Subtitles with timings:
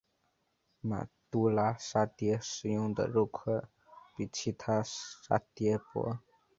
[0.79, 3.61] 马都拉沙嗲使用的肉块
[4.17, 6.17] 比其他沙嗲薄。